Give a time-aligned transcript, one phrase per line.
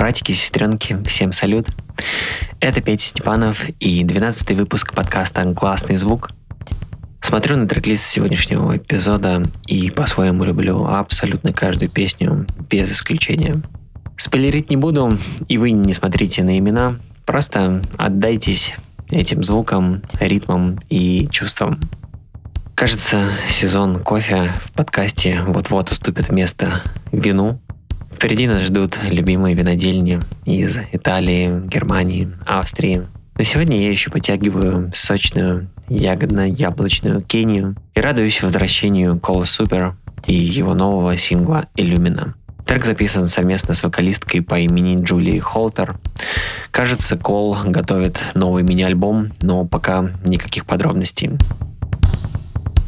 [0.00, 1.66] Братики сестренки, всем салют.
[2.58, 6.30] Это Петя Степанов и 12 выпуск подкаста «Классный звук».
[7.20, 13.60] Смотрю на трек-лист сегодняшнего эпизода и по-своему люблю абсолютно каждую песню, без исключения.
[14.16, 15.18] Спойлерить не буду,
[15.48, 16.96] и вы не смотрите на имена,
[17.26, 18.74] просто отдайтесь
[19.10, 21.78] этим звукам, ритмам и чувствам.
[22.74, 26.80] Кажется, сезон кофе в подкасте вот-вот уступит место
[27.12, 27.60] вину.
[28.12, 33.06] Впереди нас ждут любимые винодельни из Италии, Германии, Австрии.
[33.36, 39.96] Но сегодня я еще потягиваю сочную ягодно-яблочную Кению и радуюсь возвращению Кола Супер
[40.26, 42.34] и его нового сингла «Illumina».
[42.66, 45.98] Трек записан совместно с вокалисткой по имени Джулии Холтер.
[46.70, 51.32] Кажется, Кол готовит новый мини-альбом, но пока никаких подробностей.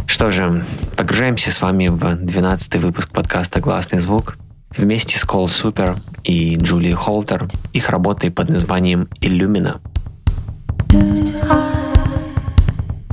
[0.06, 0.64] Что же,
[0.96, 4.36] погружаемся с вами в 12 выпуск подкаста «Гласный звук»
[4.76, 9.80] вместе с Кол Супер и Джулией Холтер, их работой под названием «Illumina».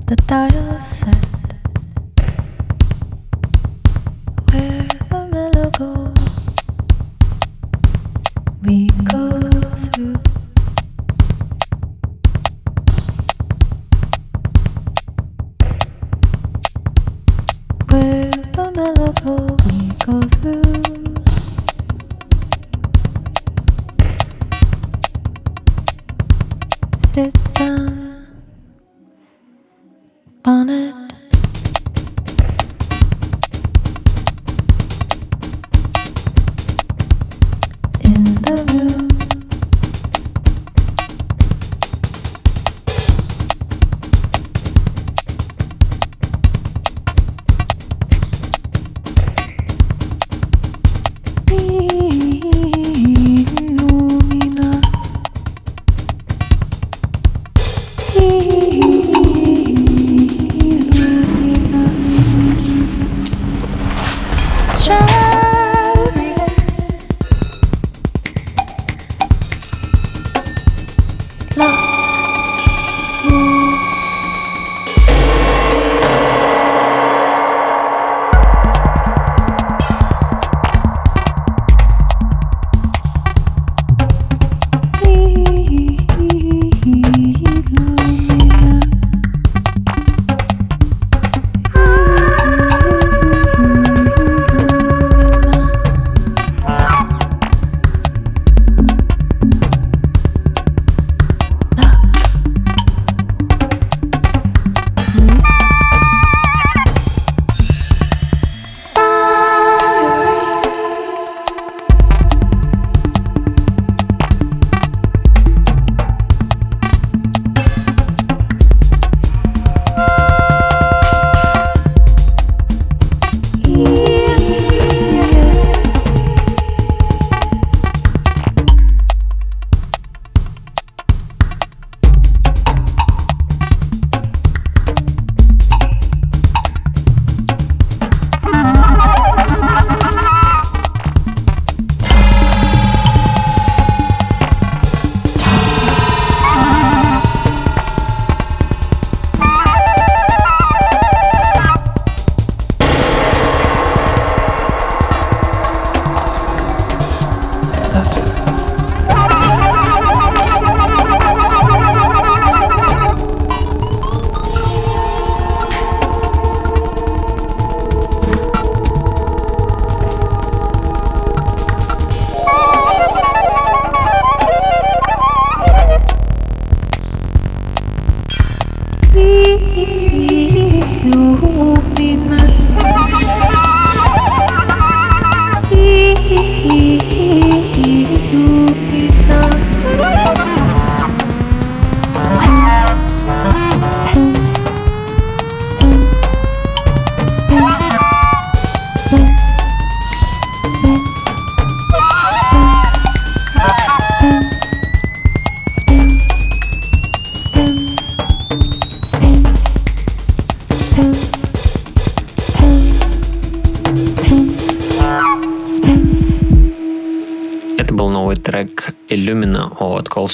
[0.08, 1.39] The dial set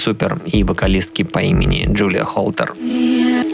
[0.05, 2.73] Super и вокалистки по имени Джулия Холтер.
[2.73, 3.45] Последние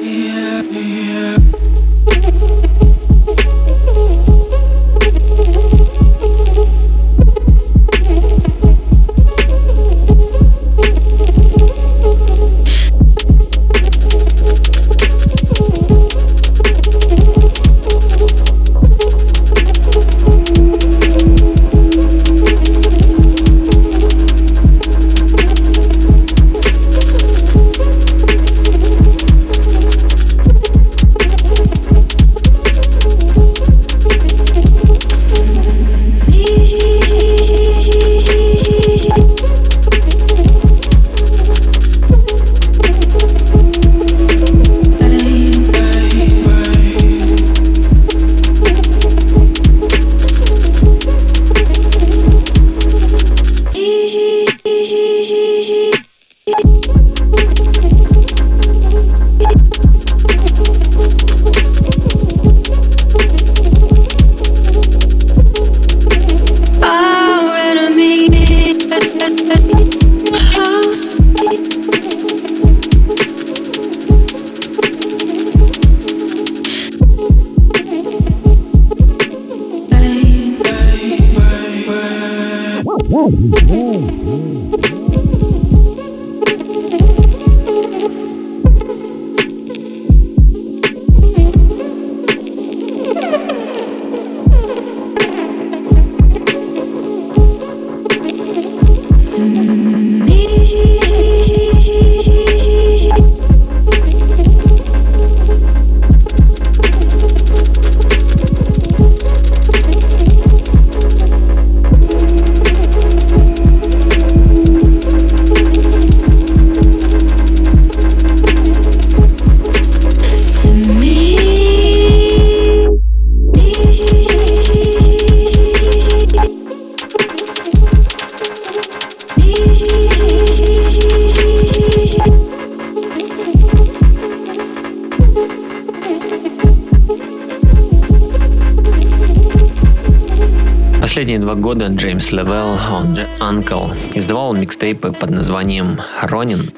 [145.12, 146.72] под названием «Ронин».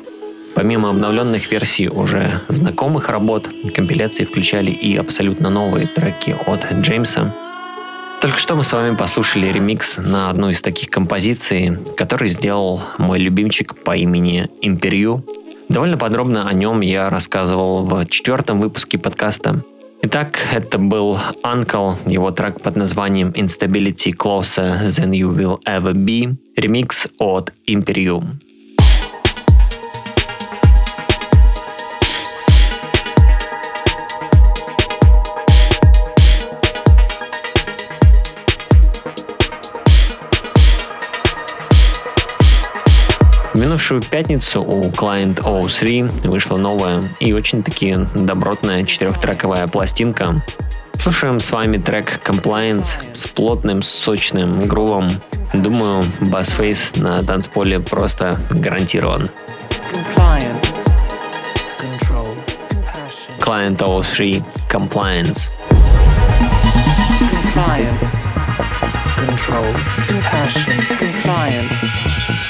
[0.56, 7.34] Помимо обновленных версий уже знакомых работ, компиляции включали и абсолютно новые треки от Джеймса.
[8.22, 13.20] Только что мы с вами послушали ремикс на одну из таких композиций, который сделал мой
[13.20, 15.26] любимчик по имени Империю.
[15.70, 19.64] Довольно подробно о нем я рассказывал в четвертом выпуске подкаста.
[20.06, 26.36] Итак, это был Uncle, его трек под названием Instability Closer Than You Will Ever Be,
[26.58, 28.36] ремикс от Imperium.
[43.64, 50.44] Минувшую пятницу у Client O3 вышла новая и очень-таки добротная четырехтрековая пластинка.
[51.02, 55.08] Слушаем с вами трек Compliance с плотным, сочным грувом.
[55.54, 59.30] Думаю, басфейс на танцполе просто гарантирован.
[63.40, 65.52] Client O3 Compliance.
[67.56, 68.28] Compliance.
[69.16, 69.74] Control.
[70.10, 70.74] Compassion.
[71.00, 72.43] Compliance.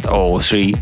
[0.00, 0.74] 03.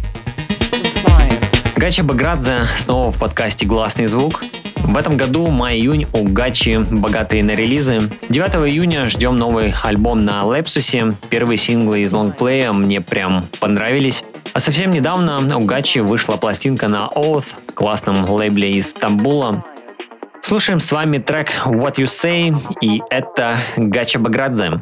[1.77, 4.43] Гача Баградзе снова в подкасте «Гласный звук».
[4.77, 7.99] В этом году май-июнь у Гачи богатые на релизы.
[8.29, 11.13] 9 июня ждем новый альбом на Лепсусе.
[11.29, 14.25] Первые синглы из лонгплея мне прям понравились.
[14.53, 19.65] А совсем недавно у Гачи вышла пластинка на Oath, классном лейбле из Стамбула.
[20.43, 24.81] Слушаем с вами трек What You Say, и это Гача Баградзе.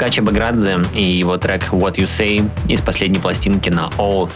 [0.00, 4.30] Был Гачи Баградзе и его трек What You Say из последней пластинки на Oath.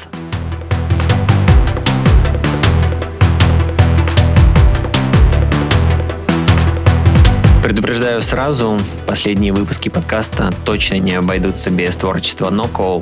[7.63, 13.01] Предупреждаю сразу, последние выпуски подкаста точно не обойдутся без творчества Ноко.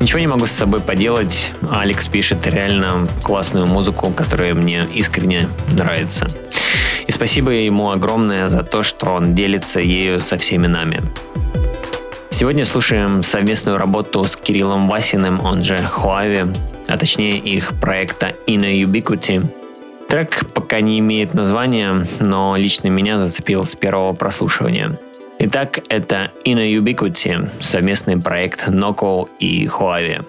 [0.00, 1.52] Ничего не могу с собой поделать.
[1.70, 6.28] Алекс пишет реально классную музыку, которая мне искренне нравится.
[7.06, 11.00] И спасибо ему огромное за то, что он делится ею со всеми нами.
[12.38, 16.44] Сегодня слушаем совместную работу с Кириллом Васиным, он же Хуави,
[16.86, 19.42] а точнее их проекта Inner Ubiquity.
[20.06, 24.98] Трек пока не имеет названия, но лично меня зацепил с первого прослушивания.
[25.38, 30.22] Итак, это Inner Ubiquity, совместный проект Noco и Huawei.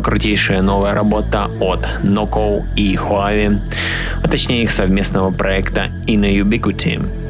[0.00, 3.58] Крутейшая новая работа от Noco и Huawei,
[4.22, 7.27] а точнее их совместного проекта Inner Ubiquity.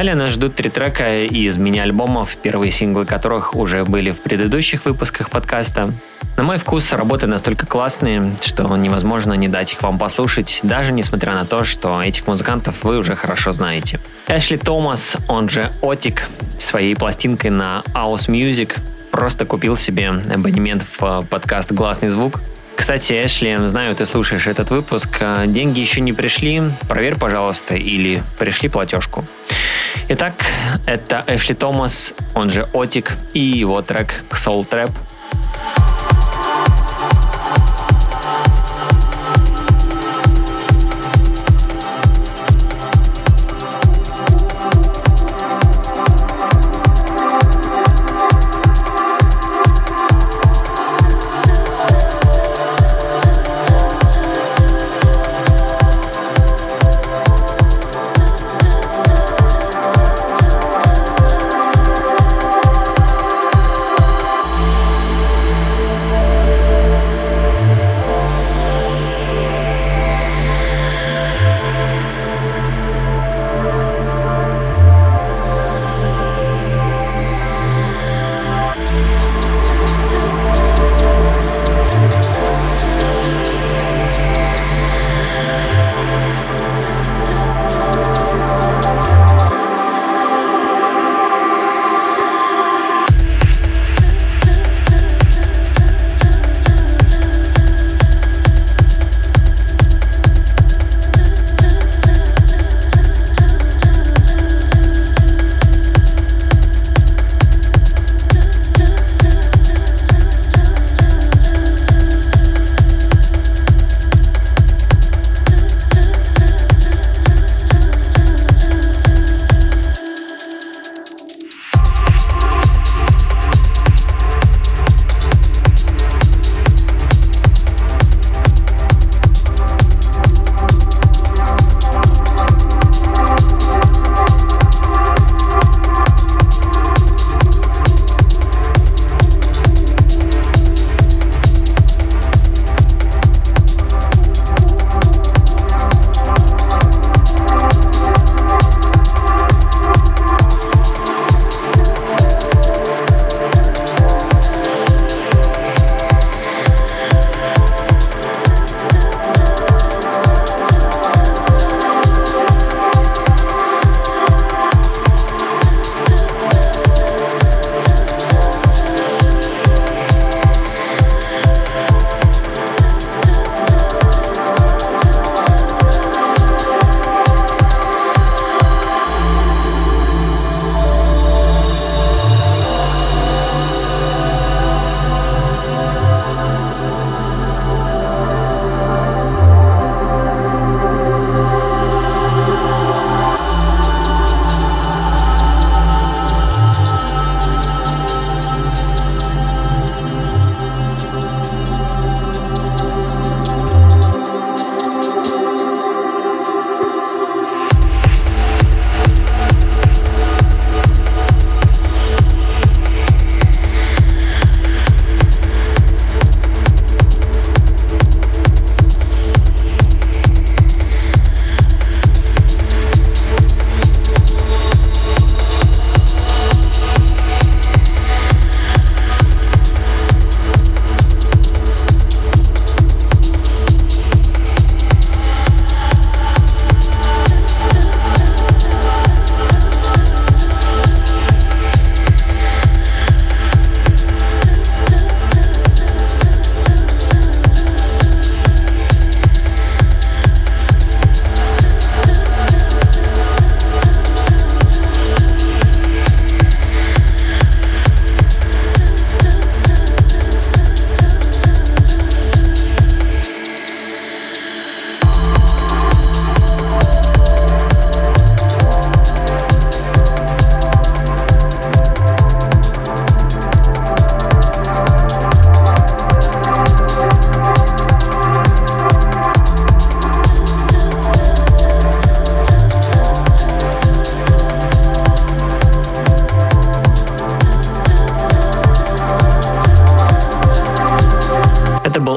[0.00, 5.28] Далее нас ждут три трека из мини-альбомов, первые синглы которых уже были в предыдущих выпусках
[5.28, 5.92] подкаста.
[6.38, 11.34] На мой вкус работы настолько классные, что невозможно не дать их вам послушать, даже несмотря
[11.34, 14.00] на то, что этих музыкантов вы уже хорошо знаете.
[14.26, 18.78] Эшли Томас, он же Отик, своей пластинкой на House Music
[19.10, 22.40] просто купил себе абонемент в подкаст «Гласный звук»,
[22.80, 25.18] кстати, Эшли, знаю, ты слушаешь этот выпуск.
[25.20, 26.62] А, деньги еще не пришли.
[26.88, 29.22] Проверь, пожалуйста, или пришли платежку.
[30.08, 30.32] Итак,
[30.86, 34.90] это Эшли Томас, он же Отик, и его трек Soul Trap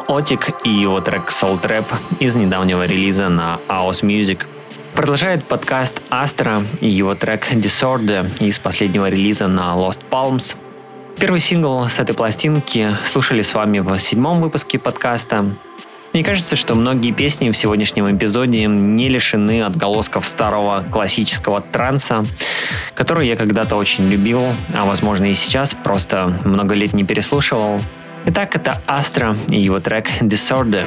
[0.01, 1.85] Котик и его трек Soul Trap
[2.19, 4.45] из недавнего релиза на House Music.
[4.95, 10.55] Продолжает подкаст Астра и его трек Disorder из последнего релиза на Lost Palms.
[11.17, 15.55] Первый сингл с этой пластинки слушали с вами в седьмом выпуске подкаста.
[16.13, 22.23] Мне кажется, что многие песни в сегодняшнем эпизоде не лишены отголосков старого классического транса,
[22.93, 24.43] который я когда-то очень любил,
[24.75, 27.79] а возможно и сейчас, просто много лет не переслушивал.
[28.25, 30.85] Итак, это Астра и его трек Disorder.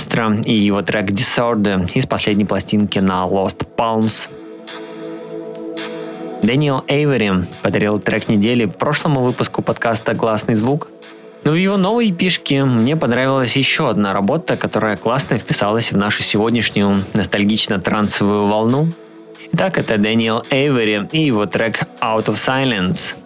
[0.00, 4.30] Астра и его трек Disorder из последней пластинки на Lost Palms.
[6.42, 10.88] Дэниел Эйвери подарил трек недели прошлому выпуску подкаста «Классный звук».
[11.44, 16.22] Но в его новой пишке мне понравилась еще одна работа, которая классно вписалась в нашу
[16.22, 18.88] сегодняшнюю ностальгично-трансовую волну.
[19.52, 23.19] Итак, это Дэниел Эйвери и его трек «Out of Silence».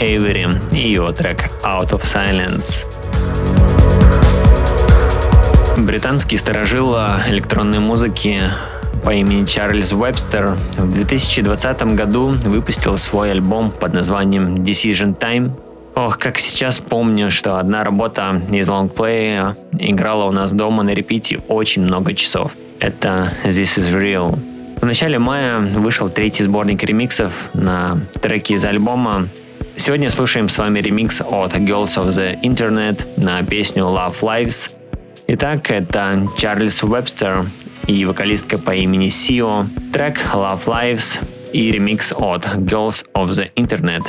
[0.00, 2.86] Эйвери и его трек Out of Silence.
[5.76, 6.94] Британский старожил
[7.28, 8.40] электронной музыки
[9.04, 15.52] по имени Чарльз Вебстер в 2020 году выпустил свой альбом под названием Decision Time.
[15.94, 21.40] Ох, как сейчас помню, что одна работа из лонгплея играла у нас дома на репите
[21.48, 22.52] очень много часов.
[22.78, 24.38] Это This is Real.
[24.80, 29.28] В начале мая вышел третий сборник ремиксов на треки из альбома.
[29.80, 34.70] Сегодня слушаем с вами ремикс от Girls of the Internet на песню Love Lives.
[35.26, 37.46] Итак, это Чарльз Вебстер
[37.86, 41.24] и вокалистка по имени Сио, трек Love Lives
[41.54, 44.02] и ремикс от Girls of the Internet.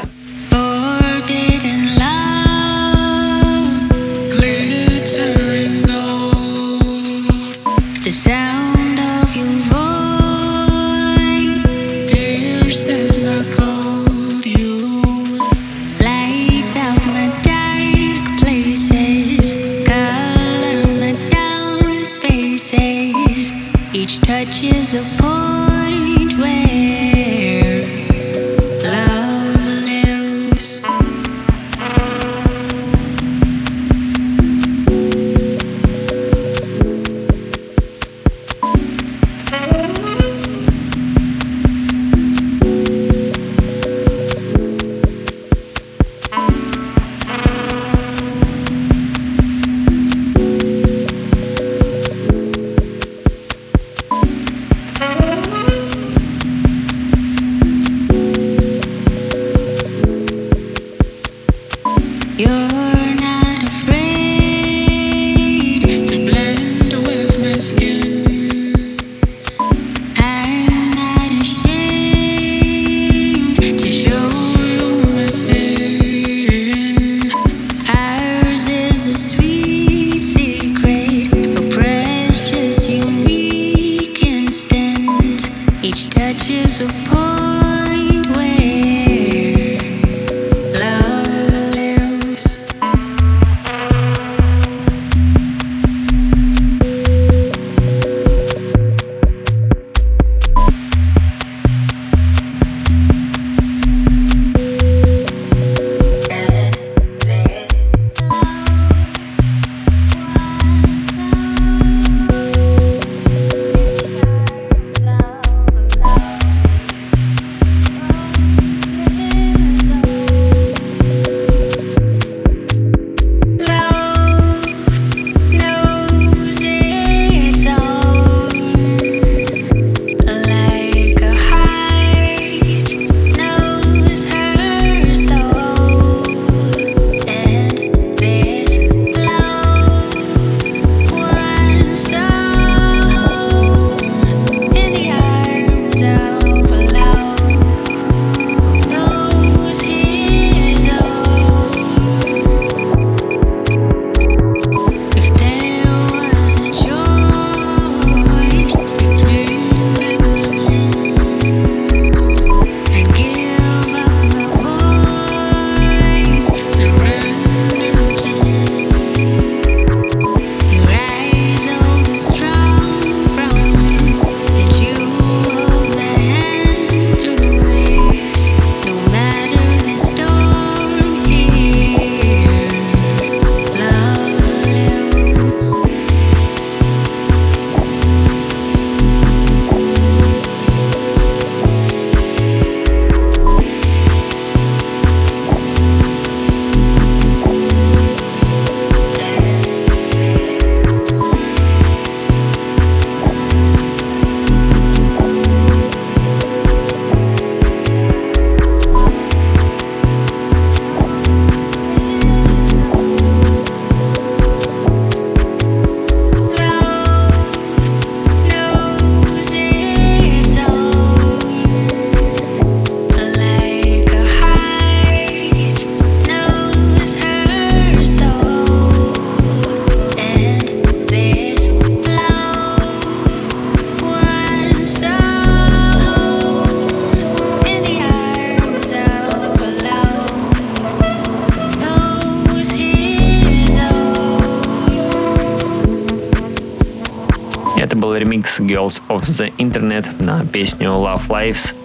[248.71, 251.75] Girls of the Internet на песню Love Lives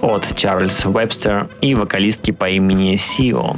[0.00, 3.56] от Чарльз Вебстер и вокалистки по имени Сио.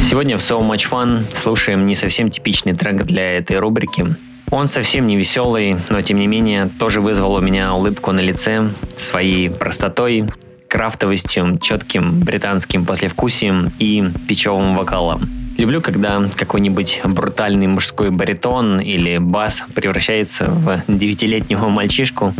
[0.00, 4.16] Сегодня в So Much Fun слушаем не совсем типичный трек для этой рубрики.
[4.50, 8.70] Он совсем не веселый, но тем не менее тоже вызвал у меня улыбку на лице
[8.96, 10.24] своей простотой,
[10.68, 15.43] крафтовостью, четким британским послевкусием и печевым вокалом.
[15.56, 22.34] Люблю, когда какой-нибудь брутальный мужской баритон или бас превращается в девятилетнего мальчишку.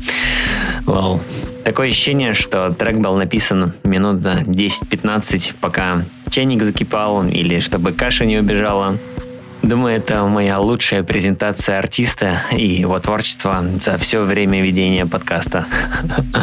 [0.85, 1.21] Вау.
[1.65, 8.27] Такое ощущение, что трек был написан минут за 10-15, пока чайник закипал или чтобы каша
[8.27, 8.99] не убежала.
[9.63, 15.67] Думаю, это моя лучшая презентация артиста и его творчества за все время ведения подкаста.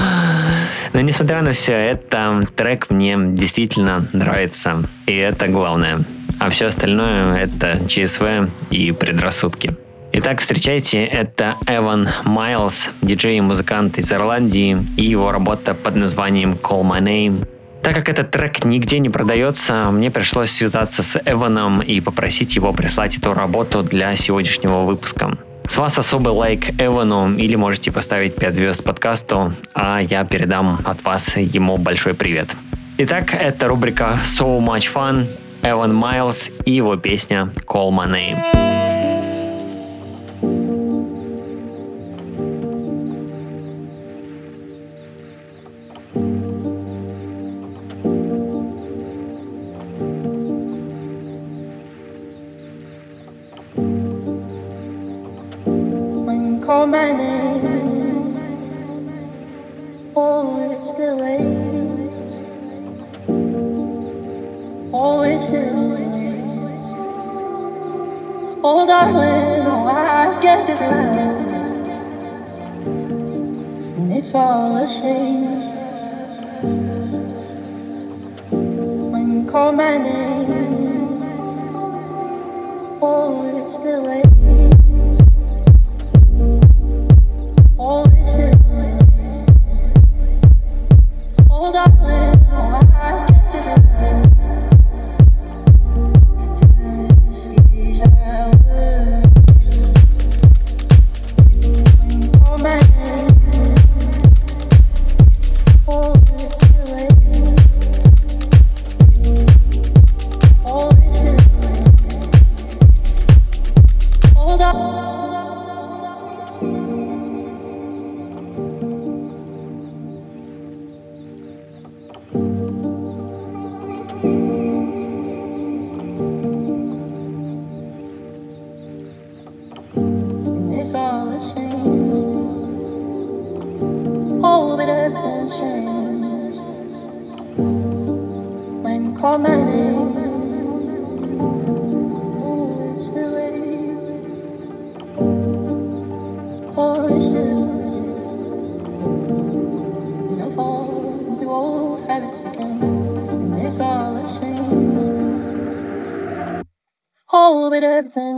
[0.94, 4.84] Но несмотря на все это, трек мне действительно нравится.
[5.06, 6.04] И это главное.
[6.42, 9.76] А все остальное это ЧСВ и предрассудки.
[10.12, 16.54] Итак, встречайте, это Эван Майлз, диджей и музыкант из Ирландии, и его работа под названием
[16.54, 17.48] Call My Name.
[17.84, 22.74] Так как этот трек нигде не продается, мне пришлось связаться с Эваном и попросить его
[22.74, 25.38] прислать эту работу для сегодняшнего выпуска.
[25.70, 31.04] С вас особый лайк Эвану или можете поставить 5 звезд подкасту, а я передам от
[31.04, 32.50] вас ему большой привет.
[32.98, 35.28] Итак, это рубрика So Much Fun,
[35.64, 38.81] Эван Майлз и его песня Call My Name.
[74.34, 75.74] All smallest things.
[79.12, 81.22] When you call my name,
[83.02, 84.26] oh, it's the late.
[87.78, 89.04] Oh, it's the late.
[91.50, 92.41] Oh, darling.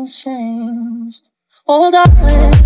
[0.04, 1.30] things changed.
[1.66, 2.63] Oh, darling.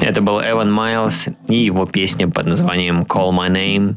[0.00, 3.96] Это был Эван Майлз и его песня под названием Call My Name.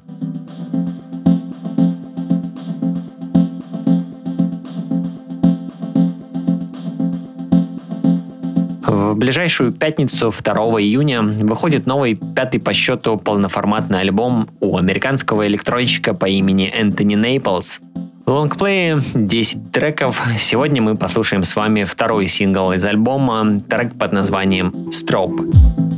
[9.15, 16.13] В ближайшую пятницу, 2 июня, выходит новый пятый по счету полноформатный альбом у американского электронщика
[16.13, 17.79] по имени Энтони Нейплс.
[18.25, 20.21] Лонгплей 10 треков.
[20.37, 25.94] Сегодня мы послушаем с вами второй сингл из альбома, трек под названием «Strobe».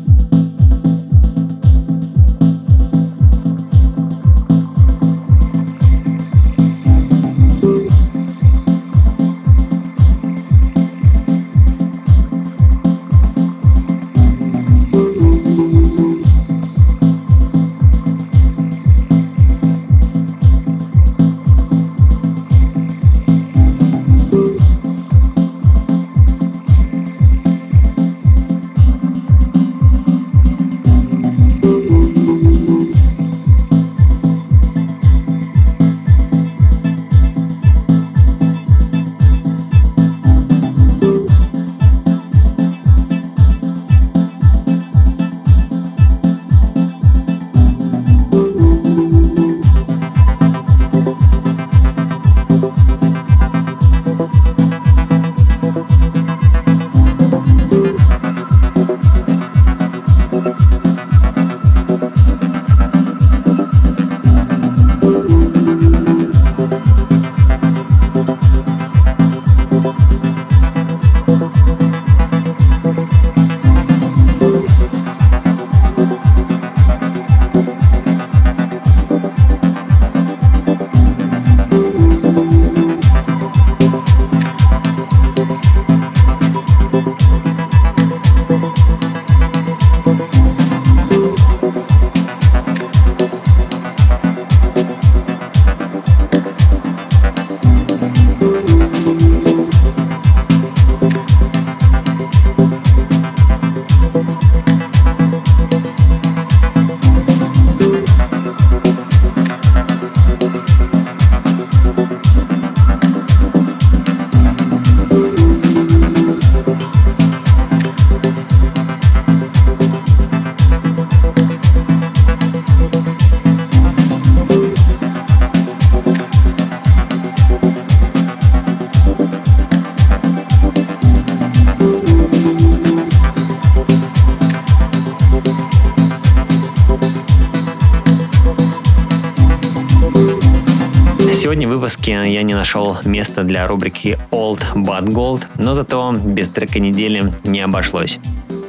[142.38, 147.62] Я не нашел места для рубрики Old But Gold, но зато без трека недели не
[147.62, 148.20] обошлось.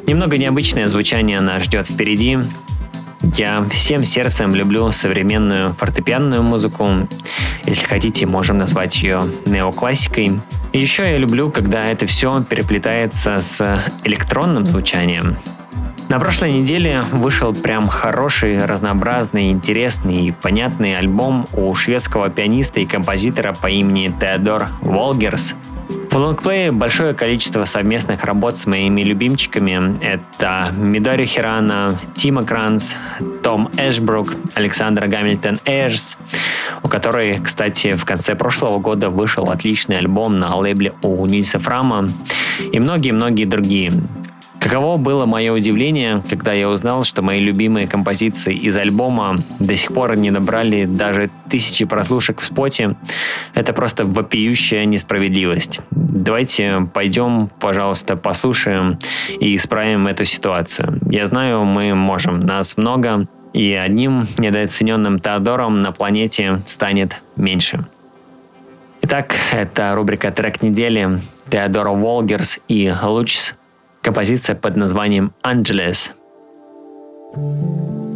[0.06, 2.38] Немного необычное звучание нас ждет впереди.
[3.36, 6.88] Я всем сердцем люблю современную фортепианную музыку.
[7.66, 10.40] Если хотите, можем назвать ее неоклассикой.
[10.72, 15.36] И еще я люблю, когда это все переплетается с электронным звучанием.
[16.08, 22.86] На прошлой неделе вышел прям хороший, разнообразный, интересный и понятный альбом у шведского пианиста и
[22.86, 25.54] композитора по имени Теодор Волгерс.
[26.10, 30.02] В лонгплее большое количество совместных работ с моими любимчиками.
[30.02, 32.96] Это Мидори Хирана, Тима Кранс,
[33.42, 36.16] Том Эшбрук, Александра Гамильтон Эйрс,
[36.82, 42.10] у которой, кстати, в конце прошлого года вышел отличный альбом на лейбле у Нильса Фрама
[42.72, 43.92] и многие-многие другие.
[44.68, 49.94] Каково было мое удивление, когда я узнал, что мои любимые композиции из альбома до сих
[49.94, 52.94] пор не набрали даже тысячи прослушек в споте.
[53.54, 55.80] Это просто вопиющая несправедливость.
[55.90, 58.98] Давайте пойдем, пожалуйста, послушаем
[59.40, 61.00] и исправим эту ситуацию.
[61.10, 67.86] Я знаю, мы можем, нас много, и одним недооцененным Теодором на планете станет меньше.
[69.00, 73.54] Итак, это рубрика «Трек недели» Теодора Волгерс и Лучс
[74.08, 76.12] композиция под названием «Angeles».
[77.36, 78.07] in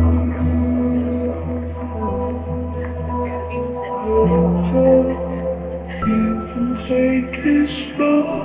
[6.07, 8.42] You can take it slow.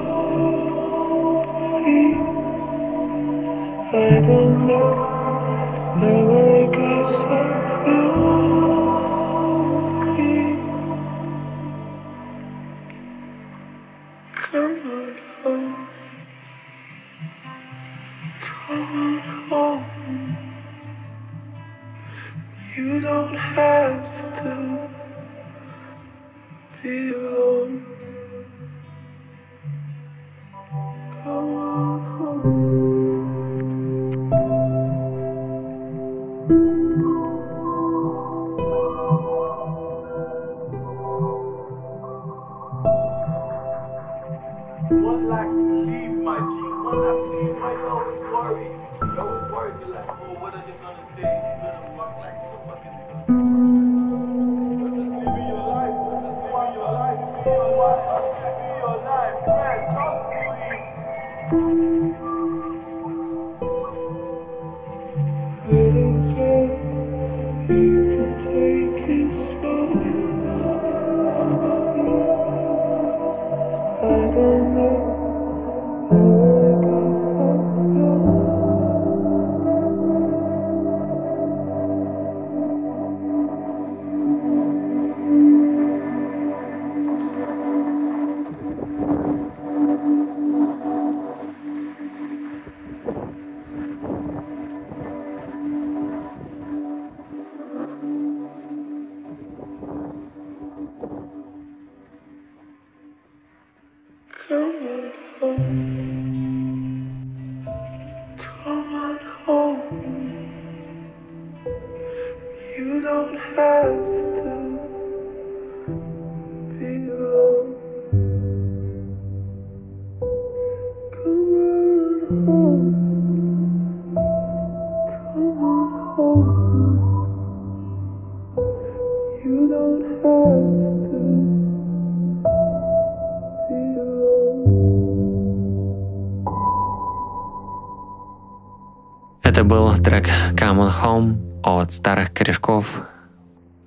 [139.59, 142.87] Это был трек Come On Home от старых корешков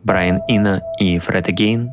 [0.03, 1.91] Брайан Ина и Фред Again.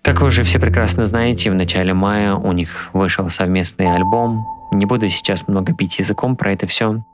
[0.00, 4.42] Как вы уже все прекрасно знаете, в начале мая у них вышел совместный альбом.
[4.72, 7.04] Не буду сейчас много пить языком про это все.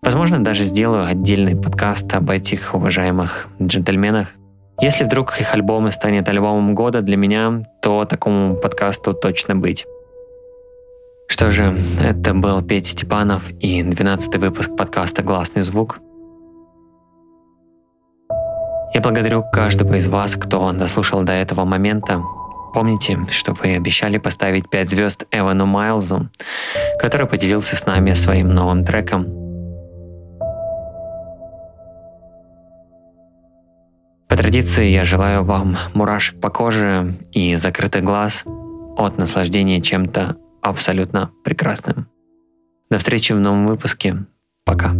[0.00, 4.28] Возможно, даже сделаю отдельный подкаст об этих уважаемых джентльменах.
[4.80, 9.84] Если вдруг их альбомы станет альбомом года для меня, то такому подкасту точно быть.
[11.30, 16.00] Что же, это был Петя Степанов и 12 выпуск подкаста «Гласный звук».
[18.94, 22.24] Я благодарю каждого из вас, кто дослушал до этого момента.
[22.72, 26.30] Помните, что вы обещали поставить 5 звезд Эвану Майлзу,
[26.98, 29.26] который поделился с нами своим новым треком.
[34.28, 38.44] По традиции я желаю вам мурашек по коже и закрытых глаз
[38.96, 42.08] от наслаждения чем-то абсолютно прекрасным.
[42.90, 44.24] До встречи в новом выпуске.
[44.64, 44.94] Пока.